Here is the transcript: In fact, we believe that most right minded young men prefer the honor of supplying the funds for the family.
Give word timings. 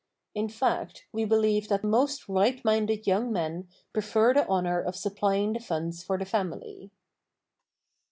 In 0.33 0.49
fact, 0.49 1.05
we 1.13 1.25
believe 1.25 1.67
that 1.67 1.83
most 1.83 2.27
right 2.27 2.65
minded 2.65 3.05
young 3.05 3.31
men 3.31 3.67
prefer 3.93 4.33
the 4.33 4.47
honor 4.47 4.81
of 4.81 4.95
supplying 4.95 5.53
the 5.53 5.59
funds 5.59 6.03
for 6.03 6.17
the 6.17 6.25
family. 6.25 6.89